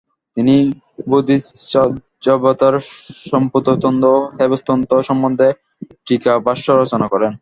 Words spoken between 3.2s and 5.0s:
সম্পুততন্ত্র ও হেবজ্র তন্ত্র